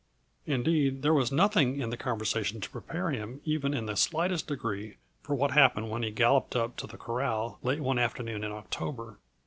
[0.47, 4.97] Indeed, there was nothing in the conversation to prepare him even in the slightest degree
[5.21, 9.19] for what happened when he galloped up to the corral late one afternoon in October.